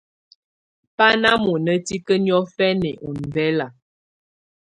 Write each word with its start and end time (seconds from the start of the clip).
Bà 0.95 1.07
nà 1.21 1.29
mɔ̀na 1.43 1.73
tikǝ́ 1.85 2.21
niɔ̀fɛna 2.25 2.89
ɔmbɛla. 3.07 3.67